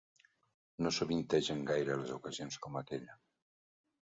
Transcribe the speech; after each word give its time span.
No 0.85 0.91
sovintegen 0.97 1.61
gaire 1.73 1.99
les 1.99 2.15
ocasions 2.17 2.59
com 2.65 2.81
aquella. 2.81 3.19